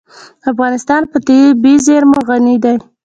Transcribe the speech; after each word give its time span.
افغانستان 0.51 1.01
په 1.11 1.17
طبیعي 1.27 1.75
زیرمې 1.85 2.19
غني 2.27 2.55
دی. 2.63 2.75